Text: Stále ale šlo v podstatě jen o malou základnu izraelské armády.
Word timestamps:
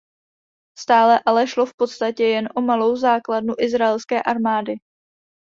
Stále 0.79 1.19
ale 1.25 1.47
šlo 1.47 1.65
v 1.65 1.73
podstatě 1.77 2.23
jen 2.23 2.49
o 2.55 2.61
malou 2.61 2.95
základnu 2.95 3.53
izraelské 3.59 4.23
armády. 4.23 4.73